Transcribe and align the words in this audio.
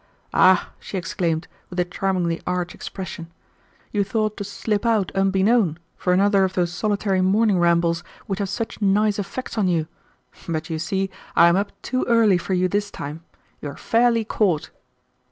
"Ah!" 0.33 0.71
she 0.79 0.97
exclaimed, 0.97 1.47
with 1.69 1.79
a 1.79 1.85
charmingly 1.85 2.41
arch 2.47 2.73
expression, 2.73 3.31
"you 3.91 4.03
thought 4.03 4.35
to 4.35 4.43
slip 4.43 4.83
out 4.83 5.11
unbeknown 5.13 5.77
for 5.95 6.11
another 6.11 6.43
of 6.43 6.53
those 6.53 6.73
solitary 6.73 7.21
morning 7.21 7.59
rambles 7.59 8.03
which 8.25 8.39
have 8.39 8.49
such 8.49 8.81
nice 8.81 9.19
effects 9.19 9.59
on 9.59 9.67
you. 9.67 9.85
But 10.49 10.71
you 10.71 10.79
see 10.79 11.11
I 11.35 11.47
am 11.49 11.55
up 11.55 11.79
too 11.83 12.03
early 12.09 12.39
for 12.39 12.55
you 12.55 12.67
this 12.67 12.89
time. 12.89 13.23
You 13.61 13.69
are 13.69 13.77
fairly 13.77 14.25
caught." 14.25 14.71